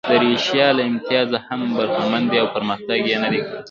د 0.09 0.11
ایروشیا 0.13 0.67
له 0.77 0.83
امتیازه 0.91 1.37
هم 1.47 1.61
برخمن 1.77 2.23
دي 2.31 2.37
او 2.41 2.47
پرمختګ 2.55 2.99
یې 3.11 3.17
نه 3.23 3.29
دی 3.33 3.39
کړی. 3.45 3.49